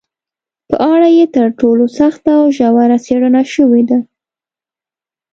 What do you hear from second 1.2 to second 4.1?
تر ټولو سخته او ژوره څېړنه شوې ده